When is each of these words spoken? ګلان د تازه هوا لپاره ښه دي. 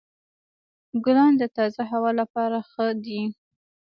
ګلان 1.05 1.33
د 1.37 1.43
تازه 1.55 1.81
هوا 1.91 2.11
لپاره 2.21 2.57
ښه 2.69 2.85
دي. 3.05 3.21